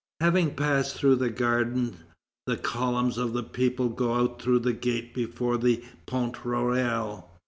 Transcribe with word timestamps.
Having 0.19 0.55
passed 0.55 0.95
through 0.95 1.17
the 1.17 1.29
garden, 1.29 1.97
the 2.47 2.57
columns 2.57 3.19
of 3.19 3.33
the 3.33 3.43
people 3.43 3.87
go 3.87 4.15
out 4.15 4.41
through 4.41 4.57
the 4.57 4.73
gate 4.73 5.13
before 5.13 5.59
the 5.59 5.83
Pont 6.07 6.43
Royal. 6.43 7.29